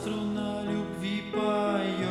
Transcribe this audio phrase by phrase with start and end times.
[0.00, 2.10] струна любви поет.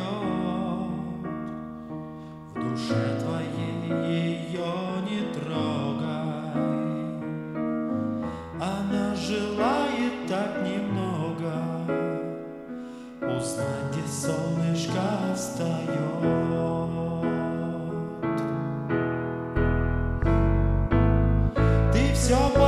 [2.50, 3.74] В душе твоей
[4.08, 4.72] ее
[5.08, 6.52] не трогай.
[8.60, 11.52] Она желает так немного.
[13.22, 15.90] Узнать, где солнышко встает
[21.92, 22.59] Ты все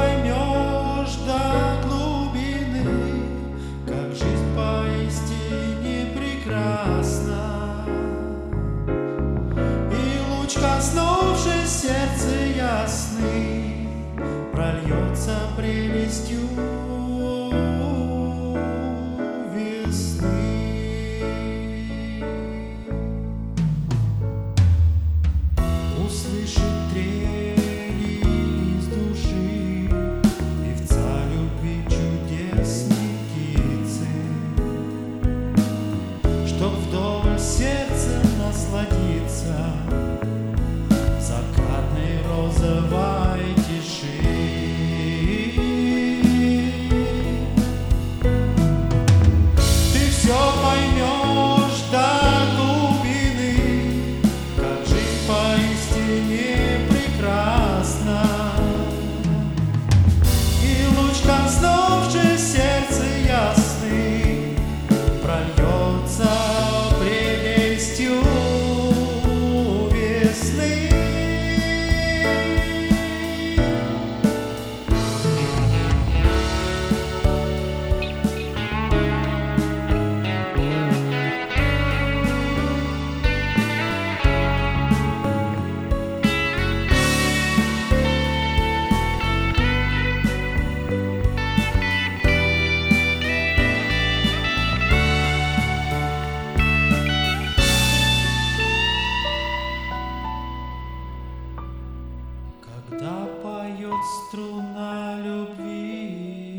[104.03, 106.59] струна любви,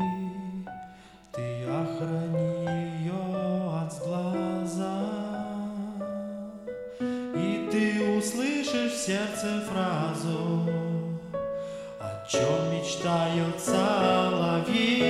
[1.32, 2.64] ты охрани
[3.00, 3.12] ее
[3.82, 5.04] от сглаза,
[7.00, 10.70] и ты услышишь в сердце фразу,
[12.00, 15.03] о чем мечтают соловьи.